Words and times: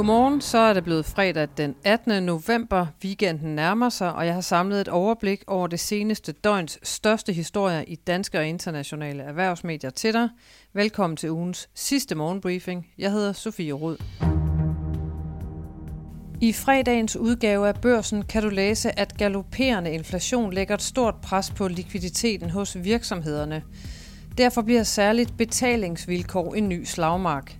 Godmorgen, 0.00 0.40
så 0.40 0.58
er 0.58 0.72
det 0.72 0.84
blevet 0.84 1.06
fredag 1.06 1.48
den 1.56 1.74
18. 1.84 2.22
november. 2.22 2.86
Weekenden 3.04 3.54
nærmer 3.54 3.88
sig, 3.88 4.12
og 4.12 4.26
jeg 4.26 4.34
har 4.34 4.40
samlet 4.40 4.80
et 4.80 4.88
overblik 4.88 5.42
over 5.46 5.66
det 5.66 5.80
seneste 5.80 6.32
døgns 6.32 6.78
største 6.82 7.32
historier 7.32 7.84
i 7.86 7.94
danske 7.94 8.38
og 8.38 8.46
internationale 8.46 9.22
erhvervsmedier 9.22 9.90
til 9.90 10.12
dig. 10.12 10.28
Velkommen 10.72 11.16
til 11.16 11.30
ugens 11.30 11.68
sidste 11.74 12.14
morgenbriefing. 12.14 12.86
Jeg 12.98 13.12
hedder 13.12 13.32
Sofie 13.32 13.72
Rud. 13.72 13.96
I 16.40 16.52
fredagens 16.52 17.16
udgave 17.16 17.68
af 17.68 17.74
børsen 17.74 18.22
kan 18.22 18.42
du 18.42 18.48
læse, 18.48 18.98
at 18.98 19.16
galopperende 19.16 19.92
inflation 19.92 20.52
lægger 20.52 20.74
et 20.74 20.82
stort 20.82 21.14
pres 21.22 21.50
på 21.50 21.68
likviditeten 21.68 22.50
hos 22.50 22.76
virksomhederne. 22.84 23.62
Derfor 24.38 24.62
bliver 24.62 24.82
særligt 24.82 25.36
betalingsvilkår 25.36 26.54
en 26.54 26.68
ny 26.68 26.84
slagmark. 26.84 27.56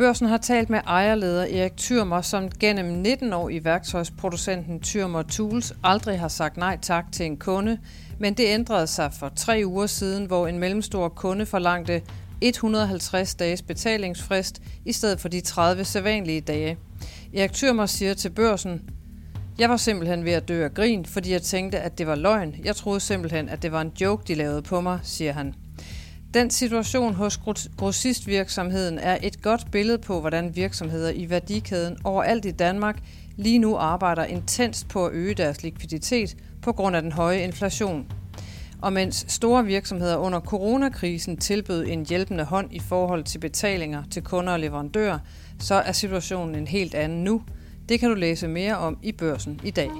Børsen 0.00 0.26
har 0.26 0.38
talt 0.38 0.70
med 0.70 0.80
ejerleder 0.86 1.42
Erik 1.42 1.76
Thyrmer, 1.76 2.20
som 2.20 2.50
gennem 2.60 2.86
19 2.86 3.32
år 3.32 3.48
i 3.48 3.64
værktøjsproducenten 3.64 4.80
Thyrmer 4.80 5.22
Tools 5.22 5.72
aldrig 5.84 6.20
har 6.20 6.28
sagt 6.28 6.56
nej 6.56 6.78
tak 6.82 7.04
til 7.12 7.26
en 7.26 7.36
kunde, 7.36 7.78
men 8.18 8.34
det 8.34 8.44
ændrede 8.46 8.86
sig 8.86 9.12
for 9.12 9.28
tre 9.36 9.62
uger 9.66 9.86
siden, 9.86 10.26
hvor 10.26 10.46
en 10.46 10.58
mellemstor 10.58 11.08
kunde 11.08 11.46
forlangte 11.46 12.02
150 12.40 13.34
dages 13.34 13.62
betalingsfrist 13.62 14.62
i 14.84 14.92
stedet 14.92 15.20
for 15.20 15.28
de 15.28 15.40
30 15.40 15.84
sædvanlige 15.84 16.40
dage. 16.40 16.78
Erik 17.34 17.52
Thyrmer 17.52 17.86
siger 17.86 18.14
til 18.14 18.30
børsen, 18.30 18.90
jeg 19.58 19.70
var 19.70 19.76
simpelthen 19.76 20.24
ved 20.24 20.32
at 20.32 20.48
dø 20.48 20.64
af 20.64 20.74
grin, 20.74 21.06
fordi 21.06 21.32
jeg 21.32 21.42
tænkte, 21.42 21.78
at 21.78 21.98
det 21.98 22.06
var 22.06 22.14
løgn. 22.14 22.54
Jeg 22.64 22.76
troede 22.76 23.00
simpelthen, 23.00 23.48
at 23.48 23.62
det 23.62 23.72
var 23.72 23.80
en 23.80 23.92
joke, 24.00 24.24
de 24.28 24.34
lavede 24.34 24.62
på 24.62 24.80
mig, 24.80 24.98
siger 25.02 25.32
han. 25.32 25.54
Den 26.34 26.50
situation 26.50 27.14
hos 27.14 27.40
grossistvirksomheden 27.76 28.98
er 28.98 29.18
et 29.22 29.42
godt 29.42 29.70
billede 29.70 29.98
på, 29.98 30.20
hvordan 30.20 30.56
virksomheder 30.56 31.10
i 31.10 31.30
værdikæden 31.30 31.96
overalt 32.04 32.44
i 32.44 32.50
Danmark 32.50 33.02
lige 33.36 33.58
nu 33.58 33.76
arbejder 33.76 34.24
intenst 34.24 34.88
på 34.88 35.06
at 35.06 35.12
øge 35.12 35.34
deres 35.34 35.62
likviditet 35.62 36.36
på 36.62 36.72
grund 36.72 36.96
af 36.96 37.02
den 37.02 37.12
høje 37.12 37.42
inflation. 37.42 38.06
Og 38.82 38.92
mens 38.92 39.24
store 39.28 39.64
virksomheder 39.64 40.16
under 40.16 40.40
coronakrisen 40.40 41.36
tilbød 41.36 41.86
en 41.86 42.06
hjælpende 42.06 42.44
hånd 42.44 42.68
i 42.72 42.78
forhold 42.78 43.24
til 43.24 43.38
betalinger 43.38 44.02
til 44.10 44.22
kunder 44.22 44.52
og 44.52 44.60
leverandører, 44.60 45.18
så 45.58 45.74
er 45.74 45.92
situationen 45.92 46.54
en 46.54 46.66
helt 46.66 46.94
anden 46.94 47.24
nu. 47.24 47.42
Det 47.88 48.00
kan 48.00 48.08
du 48.08 48.14
læse 48.14 48.48
mere 48.48 48.78
om 48.78 48.98
i 49.02 49.12
børsen 49.12 49.60
i 49.64 49.70
dag. 49.70 49.90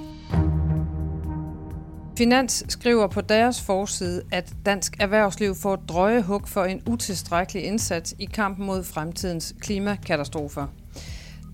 Finans 2.17 2.63
skriver 2.69 3.07
på 3.07 3.21
deres 3.21 3.61
forside, 3.61 4.21
at 4.31 4.53
dansk 4.65 4.95
erhvervsliv 4.99 5.55
får 5.55 5.75
drøje 5.75 6.21
hug 6.21 6.41
for 6.47 6.63
en 6.63 6.81
utilstrækkelig 6.89 7.63
indsats 7.63 8.15
i 8.19 8.25
kampen 8.25 8.65
mod 8.65 8.83
fremtidens 8.83 9.55
klimakatastrofer. 9.59 10.67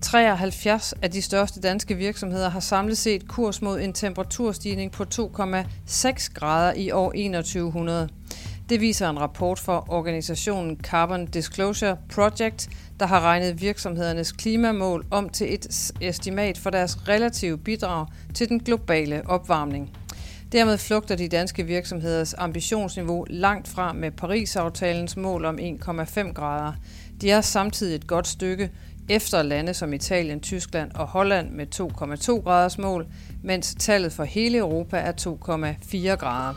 73 0.02 0.94
af 1.02 1.10
de 1.10 1.22
største 1.22 1.60
danske 1.60 1.94
virksomheder 1.94 2.48
har 2.48 2.60
samlet 2.60 2.98
set 2.98 3.28
kurs 3.28 3.62
mod 3.62 3.80
en 3.80 3.92
temperaturstigning 3.92 4.92
på 4.92 5.04
2,6 5.14 6.32
grader 6.34 6.72
i 6.72 6.90
år 6.90 7.10
2100. 7.10 8.08
Det 8.68 8.80
viser 8.80 9.10
en 9.10 9.20
rapport 9.20 9.58
fra 9.58 9.84
organisationen 9.88 10.76
Carbon 10.82 11.26
Disclosure 11.26 11.96
Project, 12.14 12.68
der 13.00 13.06
har 13.06 13.20
regnet 13.20 13.60
virksomhedernes 13.60 14.32
klimamål 14.32 15.06
om 15.10 15.28
til 15.28 15.54
et 15.54 15.92
estimat 16.00 16.58
for 16.58 16.70
deres 16.70 17.08
relative 17.08 17.58
bidrag 17.58 18.06
til 18.34 18.48
den 18.48 18.60
globale 18.60 19.22
opvarmning. 19.26 19.90
Dermed 20.52 20.78
flugter 20.78 21.16
de 21.16 21.28
danske 21.28 21.66
virksomheders 21.66 22.34
ambitionsniveau 22.34 23.26
langt 23.30 23.68
fra 23.68 23.92
med 23.92 24.10
Paris-aftalens 24.10 25.16
mål 25.16 25.44
om 25.44 25.58
1,5 25.58 26.32
grader. 26.32 26.72
De 27.20 27.30
er 27.30 27.40
samtidig 27.40 27.94
et 27.94 28.06
godt 28.06 28.26
stykke 28.26 28.70
efter 29.08 29.42
lande 29.42 29.74
som 29.74 29.92
Italien, 29.92 30.40
Tyskland 30.40 30.90
og 30.94 31.06
Holland 31.06 31.50
med 31.50 31.66
2,2 31.80 32.42
graders 32.42 32.78
mål, 32.78 33.06
mens 33.42 33.74
tallet 33.78 34.12
for 34.12 34.24
hele 34.24 34.58
Europa 34.58 34.96
er 34.96 35.12
2,4 35.12 36.14
grader. 36.14 36.54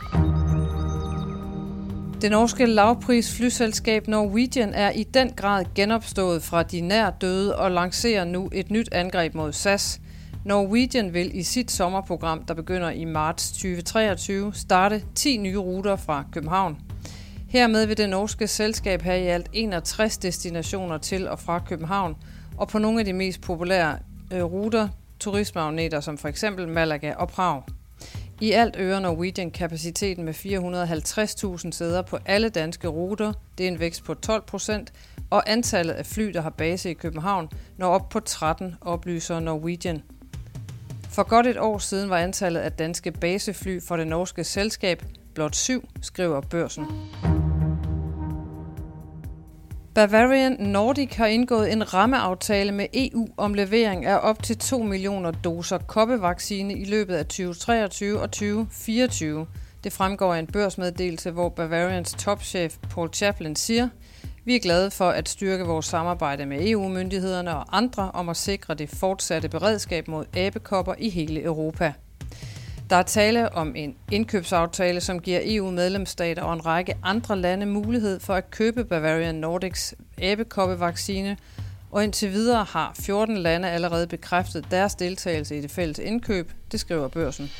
Det 2.20 2.30
norske 2.30 2.66
lavprisflyselskab 2.66 4.08
Norwegian 4.08 4.74
er 4.74 4.90
i 4.90 5.02
den 5.02 5.32
grad 5.36 5.64
genopstået 5.74 6.42
fra 6.42 6.62
de 6.62 6.80
nær 6.80 7.10
døde 7.10 7.56
og 7.56 7.70
lancerer 7.70 8.24
nu 8.24 8.48
et 8.52 8.70
nyt 8.70 8.88
angreb 8.92 9.34
mod 9.34 9.52
SAS– 9.52 10.00
Norwegian 10.44 11.14
vil 11.14 11.38
i 11.38 11.42
sit 11.42 11.70
sommerprogram, 11.70 12.44
der 12.44 12.54
begynder 12.54 12.90
i 12.90 13.04
marts 13.04 13.52
2023, 13.52 14.54
starte 14.54 15.02
10 15.14 15.36
nye 15.36 15.56
ruter 15.56 15.96
fra 15.96 16.24
København. 16.32 16.76
Hermed 17.48 17.86
vil 17.86 17.96
det 17.96 18.08
norske 18.08 18.46
selskab 18.46 19.02
have 19.02 19.24
i 19.24 19.26
alt 19.26 19.50
61 19.52 20.18
destinationer 20.18 20.98
til 20.98 21.28
og 21.28 21.38
fra 21.38 21.58
København, 21.58 22.16
og 22.56 22.68
på 22.68 22.78
nogle 22.78 22.98
af 22.98 23.04
de 23.04 23.12
mest 23.12 23.40
populære 23.40 23.98
øh, 24.32 24.42
ruter, 24.42 24.88
turistmagneter 25.20 26.00
som 26.00 26.18
for 26.18 26.28
eksempel 26.28 26.68
Malaga 26.68 27.14
og 27.14 27.28
Prag. 27.28 27.62
I 28.40 28.52
alt 28.52 28.76
øger 28.78 29.00
Norwegian 29.00 29.50
kapaciteten 29.50 30.24
med 30.24 30.34
450.000 31.64 31.70
sæder 31.70 32.02
på 32.02 32.18
alle 32.26 32.48
danske 32.48 32.88
ruter. 32.88 33.32
Det 33.58 33.64
er 33.64 33.68
en 33.68 33.80
vækst 33.80 34.04
på 34.04 34.14
12 34.14 34.42
procent, 34.42 34.92
og 35.30 35.50
antallet 35.50 35.92
af 35.92 36.06
fly, 36.06 36.24
der 36.24 36.40
har 36.40 36.50
base 36.50 36.90
i 36.90 36.94
København, 36.94 37.48
når 37.76 37.86
op 37.86 38.08
på 38.08 38.20
13, 38.20 38.74
oplyser 38.80 39.40
Norwegian. 39.40 40.02
For 41.12 41.22
godt 41.22 41.46
et 41.46 41.58
år 41.58 41.78
siden 41.78 42.10
var 42.10 42.18
antallet 42.18 42.60
af 42.60 42.72
danske 42.72 43.12
basefly 43.12 43.80
for 43.88 43.96
det 43.96 44.06
norske 44.06 44.44
selskab 44.44 45.02
blot 45.34 45.56
syv, 45.56 45.88
skriver 46.02 46.40
børsen. 46.40 46.86
Bavarian 49.94 50.56
Nordic 50.58 51.14
har 51.14 51.26
indgået 51.26 51.72
en 51.72 51.94
rammeaftale 51.94 52.72
med 52.72 52.86
EU 52.94 53.28
om 53.36 53.54
levering 53.54 54.06
af 54.06 54.18
op 54.22 54.42
til 54.42 54.58
2 54.58 54.82
millioner 54.82 55.30
doser 55.30 55.78
koppevaccine 55.78 56.74
i 56.74 56.84
løbet 56.84 57.14
af 57.14 57.26
2023 57.26 58.20
og 58.20 58.30
2024. 58.30 59.46
Det 59.84 59.92
fremgår 59.92 60.34
af 60.34 60.38
en 60.38 60.46
børsmeddelelse, 60.46 61.30
hvor 61.30 61.48
Bavarians 61.48 62.14
topchef 62.18 62.76
Paul 62.90 63.08
Chaplin 63.12 63.56
siger, 63.56 63.88
vi 64.44 64.56
er 64.56 64.60
glade 64.60 64.90
for 64.90 65.08
at 65.10 65.28
styrke 65.28 65.64
vores 65.64 65.86
samarbejde 65.86 66.46
med 66.46 66.68
EU-myndighederne 66.68 67.56
og 67.56 67.76
andre 67.76 68.10
om 68.10 68.28
at 68.28 68.36
sikre 68.36 68.74
det 68.74 68.90
fortsatte 68.90 69.48
beredskab 69.48 70.08
mod 70.08 70.24
abekopper 70.36 70.94
i 70.98 71.10
hele 71.10 71.42
Europa. 71.42 71.92
Der 72.90 72.96
er 72.96 73.02
tale 73.02 73.54
om 73.54 73.76
en 73.76 73.96
indkøbsaftale, 74.10 75.00
som 75.00 75.20
giver 75.20 75.40
EU-medlemsstater 75.44 76.42
og 76.42 76.52
en 76.52 76.66
række 76.66 76.94
andre 77.02 77.36
lande 77.36 77.66
mulighed 77.66 78.20
for 78.20 78.34
at 78.34 78.50
købe 78.50 78.84
Bavarian 78.84 79.34
Nordics 79.34 79.94
abekoppevaccine, 80.22 81.36
og 81.90 82.04
indtil 82.04 82.32
videre 82.32 82.64
har 82.64 82.92
14 83.00 83.36
lande 83.36 83.70
allerede 83.70 84.06
bekræftet 84.06 84.66
deres 84.70 84.94
deltagelse 84.94 85.58
i 85.58 85.60
det 85.60 85.70
fælles 85.70 85.98
indkøb, 85.98 86.52
det 86.72 86.80
skriver 86.80 87.08
børsen. 87.08 87.50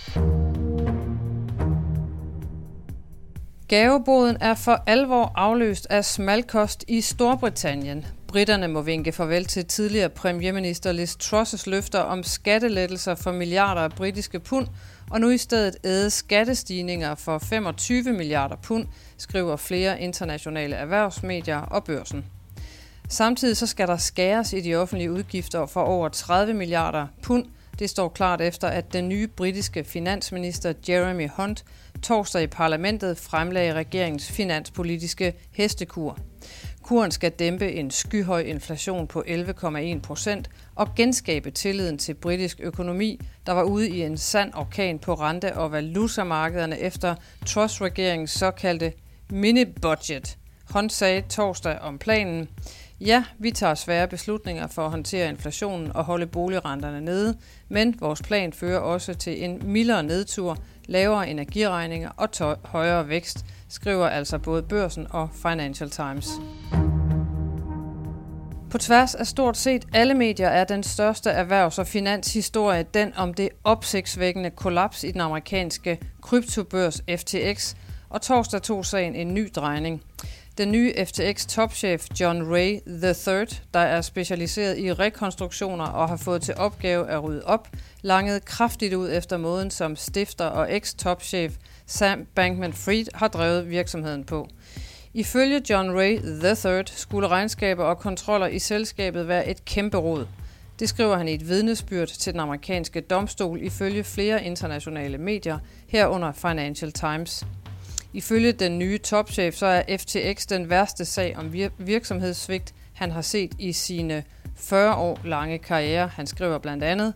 Gaveboden 3.73 4.37
er 4.41 4.55
for 4.55 4.83
alvor 4.87 5.33
afløst 5.35 5.87
af 5.91 6.05
smalkost 6.05 6.85
i 6.89 7.01
Storbritannien. 7.01 8.07
Britterne 8.29 8.69
må 8.69 8.83
vinke 8.83 9.13
farvel 9.13 9.45
til 9.45 9.67
tidligere 9.67 10.09
premierminister 10.09 10.93
Liz 10.93 11.17
Truss' 11.23 11.63
løfter 11.67 11.99
om 11.99 12.23
skattelettelser 12.23 13.15
for 13.15 13.33
milliarder 13.33 13.81
af 13.81 13.91
britiske 13.91 14.41
pund, 14.41 14.67
og 15.11 15.21
nu 15.21 15.31
i 15.31 15.39
stedet 15.39 15.77
æde 15.85 16.11
skattestigninger 16.11 17.15
for 17.15 17.39
25 17.39 18.13
milliarder 18.13 18.57
pund, 18.57 18.87
skriver 19.17 19.57
flere 19.57 20.01
internationale 20.01 20.77
erhvervsmedier 20.77 21.59
og 21.59 21.85
børsen. 21.85 22.25
Samtidig 23.09 23.57
så 23.57 23.67
skal 23.67 23.89
der 23.89 23.97
skæres 23.97 24.53
i 24.53 24.61
de 24.61 24.75
offentlige 24.75 25.13
udgifter 25.13 25.67
for 25.67 25.81
over 25.81 26.09
30 26.09 26.55
milliarder 26.55 27.07
pund. 27.23 27.47
Det 27.79 27.91
står 27.91 28.09
klart 28.09 28.41
efter, 28.41 28.69
at 28.69 28.93
den 28.93 29.09
nye 29.09 29.27
britiske 29.27 29.85
finansminister 29.85 30.73
Jeremy 30.89 31.29
Hunt 31.37 31.65
torsdag 32.03 32.43
i 32.43 32.47
parlamentet 32.47 33.19
fremlagde 33.19 33.75
regeringens 33.75 34.31
finanspolitiske 34.31 35.35
hestekur. 35.53 36.19
Kuren 36.83 37.11
skal 37.11 37.31
dæmpe 37.31 37.73
en 37.73 37.91
skyhøj 37.91 38.41
inflation 38.41 39.07
på 39.07 39.25
11,1 39.29 40.01
procent 40.01 40.51
og 40.75 40.95
genskabe 40.97 41.51
tilliden 41.51 41.99
til 41.99 42.15
britisk 42.15 42.61
økonomi, 42.63 43.21
der 43.47 43.53
var 43.53 43.63
ude 43.63 43.89
i 43.89 44.03
en 44.03 44.19
sand 44.19 44.55
orkan 44.55 44.99
på 44.99 45.15
rente- 45.15 45.57
og 45.57 45.73
valutamarkederne 45.73 46.79
efter 46.79 47.15
Truss-regeringens 47.47 48.31
såkaldte 48.31 48.93
mini-budget. 49.31 50.39
Hunt 50.71 50.93
sagde 50.93 51.23
torsdag 51.29 51.79
om 51.79 51.99
planen, 51.99 52.49
Ja, 53.07 53.25
vi 53.39 53.51
tager 53.51 53.75
svære 53.75 54.09
beslutninger 54.09 54.67
for 54.67 54.85
at 54.85 54.91
håndtere 54.91 55.29
inflationen 55.29 55.93
og 55.93 56.05
holde 56.05 56.27
boligrenterne 56.27 57.01
nede, 57.01 57.37
men 57.69 57.95
vores 58.01 58.23
plan 58.23 58.53
fører 58.53 58.79
også 58.79 59.15
til 59.15 59.45
en 59.45 59.61
mildere 59.65 60.03
nedtur, 60.03 60.59
lavere 60.87 61.31
energiregninger 61.31 62.11
og 62.17 62.33
tø- 62.33 62.55
højere 62.65 63.09
vækst, 63.09 63.45
skriver 63.69 64.07
altså 64.07 64.39
både 64.39 64.63
børsen 64.63 65.07
og 65.11 65.29
Financial 65.43 65.91
Times. 65.91 66.29
På 68.71 68.79
tværs 68.79 69.15
af 69.15 69.27
stort 69.27 69.57
set 69.57 69.85
alle 69.95 70.15
medier 70.15 70.49
er 70.49 70.65
den 70.65 70.83
største 70.83 71.31
erhvervs- 71.31 71.79
og 71.79 71.87
finanshistorie 71.87 72.83
den 72.95 73.13
om 73.17 73.35
det 73.35 73.49
opsigtsvækkende 73.65 74.51
kollaps 74.51 75.05
i 75.05 75.11
den 75.11 75.21
amerikanske 75.21 75.99
kryptobørs 76.21 77.03
FTX, 77.19 77.75
og 78.11 78.23
torsdag 78.23 78.63
tog 78.63 78.87
sagen 78.87 79.15
en 79.15 79.35
ny 79.35 79.49
drejning. 79.55 80.03
Den 80.59 80.73
nye 80.73 81.05
FTX 81.07 81.47
topchef 81.47 82.07
John 82.21 82.53
Ray 82.55 82.81
III, 82.87 83.59
der 83.75 83.81
er 83.81 84.01
specialiseret 84.01 84.79
i 84.79 84.93
rekonstruktioner 84.93 85.85
og 85.85 86.09
har 86.09 86.17
fået 86.17 86.43
til 86.43 86.55
opgave 86.57 87.09
at 87.11 87.25
rydde 87.25 87.45
op, 87.45 87.69
langede 88.03 88.41
kraftigt 88.41 88.95
ud 88.95 89.11
efter 89.13 89.37
måden, 89.37 89.71
som 89.71 89.97
stifter 89.97 90.45
og 90.45 90.73
eks-topchef 90.73 91.53
Sam 91.87 92.27
Bankman-Fried 92.35 93.07
har 93.15 93.29
drevet 93.29 93.71
virksomheden 93.71 94.25
på. 94.25 94.49
Ifølge 95.15 95.63
John 95.71 95.91
Ray 95.91 96.19
III 96.79 96.85
skulle 96.87 97.29
regnskaber 97.29 97.85
og 97.85 97.99
kontroller 97.99 98.47
i 98.47 98.59
selskabet 98.59 99.29
være 99.29 99.49
et 99.49 99.65
kæmpe 99.65 99.97
råd. 99.97 100.27
Det 100.79 100.89
skriver 100.89 101.17
han 101.17 101.29
i 101.29 101.35
et 101.35 101.49
vidnesbyrd 101.49 102.09
til 102.09 102.33
den 102.33 102.41
amerikanske 102.41 103.01
domstol 103.01 103.63
ifølge 103.63 104.05
flere 104.05 104.45
internationale 104.45 105.19
medier, 105.19 105.59
herunder 105.87 106.33
Financial 106.33 106.93
Times. 106.93 107.45
Ifølge 108.13 108.53
den 108.53 108.79
nye 108.79 108.99
topchef, 108.99 109.55
så 109.55 109.67
er 109.67 109.97
FTX 109.97 110.47
den 110.47 110.71
værste 110.71 111.05
sag 111.05 111.37
om 111.37 111.53
virksomhedssvigt, 111.79 112.75
han 112.93 113.11
har 113.11 113.23
set 113.23 113.53
i 113.59 113.73
sine 113.73 114.25
40 114.57 114.95
år 114.95 115.21
lange 115.25 115.59
karriere. 115.59 116.09
Han 116.09 116.27
skriver 116.27 116.59
blandt 116.59 116.85
andet, 116.85 117.15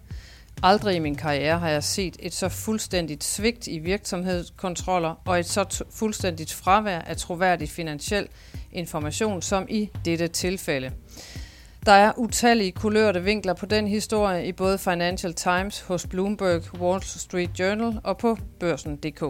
Aldrig 0.62 0.96
i 0.96 0.98
min 0.98 1.14
karriere 1.14 1.58
har 1.58 1.68
jeg 1.68 1.84
set 1.84 2.16
et 2.18 2.34
så 2.34 2.48
fuldstændigt 2.48 3.24
svigt 3.24 3.66
i 3.66 3.78
virksomhedskontroller 3.78 5.14
og 5.26 5.38
et 5.38 5.46
så 5.46 5.84
fuldstændigt 5.90 6.52
fravær 6.52 6.98
af 6.98 7.16
troværdig 7.16 7.68
finansiel 7.68 8.28
information 8.72 9.42
som 9.42 9.66
i 9.68 9.90
dette 10.04 10.28
tilfælde. 10.28 10.92
Der 11.86 11.92
er 11.92 12.12
utallige 12.16 12.72
kulørte 12.72 13.22
vinkler 13.22 13.54
på 13.54 13.66
den 13.66 13.88
historie 13.88 14.46
i 14.46 14.52
både 14.52 14.78
Financial 14.78 15.34
Times, 15.34 15.80
hos 15.80 16.06
Bloomberg, 16.06 16.80
Wall 16.80 17.02
Street 17.02 17.50
Journal 17.58 18.00
og 18.04 18.18
på 18.18 18.38
børsen.dk. 18.60 19.22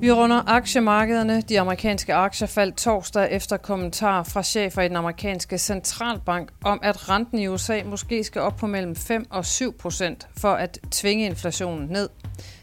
Vi 0.00 0.12
runder 0.12 0.42
aktiemarkederne. 0.46 1.40
De 1.40 1.60
amerikanske 1.60 2.14
aktier 2.14 2.48
faldt 2.48 2.76
torsdag 2.76 3.28
efter 3.30 3.56
kommentar 3.56 4.22
fra 4.22 4.42
chefer 4.42 4.82
i 4.82 4.88
den 4.88 4.96
amerikanske 4.96 5.58
centralbank 5.58 6.50
om, 6.64 6.80
at 6.82 7.08
renten 7.08 7.38
i 7.38 7.46
USA 7.48 7.80
måske 7.84 8.24
skal 8.24 8.42
op 8.42 8.56
på 8.56 8.66
mellem 8.66 8.96
5 8.96 9.26
og 9.30 9.46
7 9.46 9.76
procent 9.76 10.28
for 10.36 10.52
at 10.52 10.78
tvinge 10.90 11.26
inflationen 11.26 11.88
ned. 11.88 12.08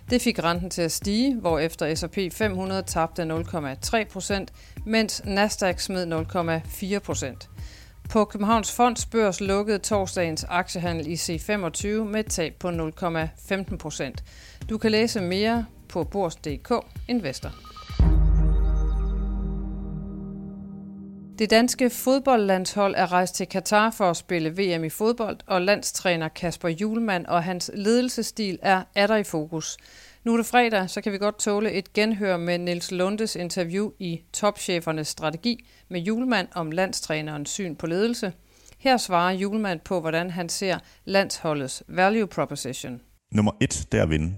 Det 0.09 0.21
fik 0.21 0.43
renten 0.43 0.69
til 0.69 0.81
at 0.81 0.91
stige, 0.91 1.35
hvor 1.35 1.59
efter 1.59 1.95
S&P 1.95 2.17
500 2.33 2.83
tabte 2.83 3.23
0,3 3.23 4.03
procent, 4.11 4.53
mens 4.85 5.21
Nasdaq 5.25 5.79
smed 5.79 6.25
0,4 6.95 6.99
procent. 6.99 7.49
På 8.09 8.25
Københavns 8.25 8.71
Fondsbørs 8.71 9.41
lukkede 9.41 9.79
torsdagens 9.79 10.43
aktiehandel 10.43 11.07
i 11.07 11.13
C25 11.13 11.87
med 11.87 12.19
et 12.19 12.25
tab 12.25 12.53
på 12.59 12.69
0,15 12.69 13.77
procent. 13.77 14.23
Du 14.69 14.77
kan 14.77 14.91
læse 14.91 15.21
mere 15.21 15.65
på 15.89 16.03
Bors.dk 16.03 16.71
Investor. 17.07 17.51
Det 21.39 21.49
danske 21.49 21.89
fodboldlandshold 21.89 22.95
er 22.97 23.11
rejst 23.11 23.35
til 23.35 23.47
Katar 23.47 23.91
for 23.91 24.09
at 24.09 24.17
spille 24.17 24.49
VM 24.49 24.83
i 24.83 24.89
fodbold, 24.89 25.37
og 25.47 25.61
landstræner 25.61 26.27
Kasper 26.27 26.69
Julemand 26.69 27.25
og 27.25 27.43
hans 27.43 27.71
ledelsesstil 27.73 28.59
er 28.61 28.83
atter 28.95 29.15
i 29.15 29.23
fokus. 29.23 29.77
Nu 30.23 30.33
er 30.33 30.37
det 30.37 30.45
fredag, 30.45 30.89
så 30.89 31.01
kan 31.01 31.11
vi 31.11 31.17
godt 31.17 31.39
tåle 31.39 31.71
et 31.71 31.93
genhør 31.93 32.37
med 32.37 32.57
Niels 32.57 32.91
Lundes 32.91 33.35
interview 33.35 33.91
i 33.99 34.21
Topchefernes 34.33 35.07
Strategi 35.07 35.65
med 35.89 36.01
Julemand 36.01 36.47
om 36.55 36.71
landstrænerens 36.71 37.49
syn 37.49 37.75
på 37.75 37.87
ledelse. 37.87 38.33
Her 38.77 38.97
svarer 38.97 39.33
Julemand 39.33 39.79
på, 39.79 39.99
hvordan 39.99 40.29
han 40.29 40.49
ser 40.49 40.79
landsholdets 41.05 41.83
value 41.87 42.27
proposition. 42.27 43.01
Nummer 43.31 43.51
et, 43.61 43.87
det 43.91 43.97
er 43.97 44.03
at 44.03 44.09
vinde 44.09 44.33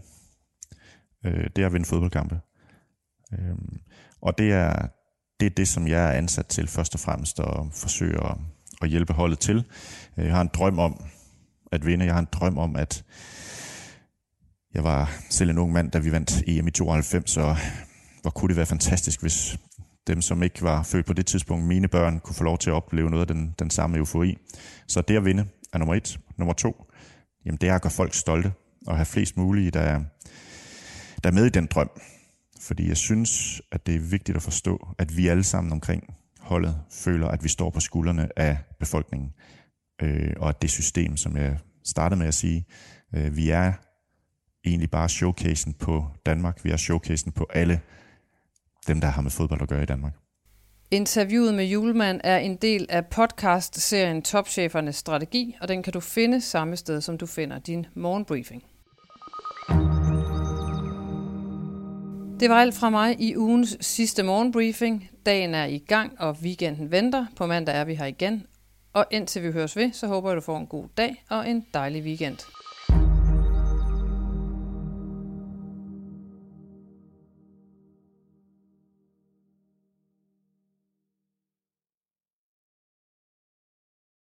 øh, 1.28 1.50
det 1.56 1.62
er 1.62 1.66
at 1.66 1.74
vinde 1.74 1.86
fodboldkampe. 1.86 2.40
Øh, 3.34 3.56
og 4.22 4.38
det 4.38 4.52
er, 4.52 4.88
det 5.40 5.46
er 5.46 5.50
det, 5.50 5.68
som 5.68 5.88
jeg 5.88 6.06
er 6.06 6.12
ansat 6.12 6.46
til 6.46 6.68
først 6.68 6.94
og 6.94 7.00
fremmest 7.00 7.40
at 7.40 7.60
forsøge 7.74 8.24
at, 8.26 8.38
at 8.82 8.90
hjælpe 8.90 9.14
holdet 9.14 9.40
til. 9.40 9.66
Øh, 10.18 10.26
jeg 10.26 10.34
har 10.34 10.42
en 10.42 10.50
drøm 10.54 10.80
om 10.80 11.04
at 11.72 11.86
vinde. 11.86 12.06
Jeg 12.06 12.14
har 12.14 12.20
en 12.20 12.28
drøm 12.32 12.58
om, 12.58 12.76
at 12.76 13.04
jeg 14.74 14.84
var 14.84 15.12
selv 15.30 15.50
en 15.50 15.58
ung 15.58 15.72
mand, 15.72 15.92
da 15.92 16.00
vi 16.00 16.12
vandt 16.12 16.44
EM 16.48 16.68
i 16.68 16.72
92, 16.72 17.32
så 17.32 17.56
hvor 18.22 18.32
kunne 18.32 18.50
det 18.50 18.58
være 18.58 18.66
fantastisk, 18.66 19.22
hvis 19.22 19.58
dem, 20.08 20.22
som 20.22 20.44
ikke 20.44 20.62
var 20.62 20.84
født 20.84 21.06
på 21.06 21.14
det 21.14 21.26
tidspunkt, 21.26 21.66
mine 21.66 21.88
børn, 21.88 22.20
kunne 22.20 22.36
få 22.36 22.44
lov 22.44 22.58
til 22.58 22.70
at 22.70 22.74
opleve 22.74 23.10
noget 23.10 23.30
af 23.30 23.36
den, 23.36 23.56
den 23.60 23.70
samme 23.70 23.98
eufori. 23.98 24.38
Så 24.88 25.02
det 25.02 25.18
at 25.18 25.26
vinde 25.26 25.48
er 25.74 25.78
nummer 25.78 25.96
et. 25.96 26.20
Nummer 26.38 26.54
to, 26.54 26.86
jamen 27.46 27.58
det 27.62 27.70
er 27.70 27.76
at 27.76 27.82
gøre 27.82 27.92
folk 27.92 28.14
stolte, 28.14 28.54
og 28.88 28.96
have 28.96 29.06
flest 29.06 29.38
mulige, 29.38 29.72
der, 29.72 30.02
der 31.24 31.30
er 31.30 31.34
med 31.34 31.46
i 31.46 31.50
den 31.50 31.66
drøm. 31.66 31.90
Fordi 32.62 32.88
jeg 32.88 32.98
synes, 32.98 33.62
at 33.72 33.88
det 33.88 33.96
er 33.96 34.00
vigtigt 34.00 34.36
at 34.36 34.42
forstå, 34.42 34.88
at 34.98 35.18
vi 35.18 35.28
alle 35.28 35.44
sammen 35.44 35.72
omkring 35.72 36.04
holdet 36.40 36.80
føler, 36.92 37.28
at 37.28 37.44
vi 37.44 37.50
står 37.50 37.70
på 37.70 37.80
skuldrene 37.80 38.40
af 38.40 38.58
befolkningen. 38.80 39.34
Øh, 40.02 40.34
og 40.38 40.50
at 40.50 40.62
det 40.62 40.70
system, 40.70 41.18
som 41.18 41.38
jeg 41.38 41.58
startede 41.86 42.20
med 42.20 42.28
at 42.28 42.34
sige, 42.34 42.66
øh, 43.16 43.36
vi 43.36 43.50
er 43.50 43.74
egentlig 44.66 44.90
bare 44.90 45.10
showcasen 45.10 45.74
på 45.74 46.06
Danmark. 46.26 46.64
Vi 46.64 46.72
er 46.72 46.78
showcasen 46.78 47.32
på 47.32 47.48
alle 47.54 47.82
dem, 48.88 49.02
der 49.02 49.08
har 49.08 49.22
med 49.22 49.32
fodbold 49.32 49.62
at 49.62 49.70
gøre 49.70 49.84
i 49.84 49.86
Danmark. 49.86 50.14
Interviewet 50.92 51.54
med 51.54 51.66
Julemand 51.66 52.22
er 52.24 52.38
en 52.38 52.56
del 52.56 52.86
af 52.90 53.06
podcast-serien 53.06 54.22
Topchefernes 54.22 54.96
Strategi, 54.96 55.56
og 55.62 55.68
den 55.68 55.84
kan 55.84 55.94
du 55.94 56.00
finde 56.00 56.42
samme 56.42 56.76
sted, 56.76 57.02
som 57.02 57.18
du 57.18 57.26
finder 57.26 57.60
din 57.60 57.86
morgenbriefing. 57.96 58.64
Det 62.40 62.50
var 62.50 62.56
alt 62.56 62.76
fra 62.76 62.90
mig 62.90 63.22
i 63.22 63.38
ugens 63.38 63.78
sidste 63.82 64.24
morgenbriefing. 64.24 65.10
Dagen 65.26 65.54
er 65.54 65.66
i 65.66 65.78
gang, 65.78 66.12
og 66.20 66.38
weekenden 66.42 66.92
venter. 66.92 67.26
På 67.36 67.46
mandag 67.46 67.76
er 67.76 67.86
vi 67.86 67.96
her 67.96 68.06
igen. 68.06 68.48
Og 68.94 69.06
indtil 69.12 69.44
vi 69.44 69.52
høres 69.52 69.76
ved, 69.76 69.92
så 69.94 70.08
håber 70.08 70.30
jeg, 70.30 70.36
du 70.36 70.42
får 70.42 70.58
en 70.58 70.68
god 70.68 70.86
dag 70.98 71.24
og 71.30 71.50
en 71.50 71.66
dejlig 71.74 72.04
weekend. 72.04 72.38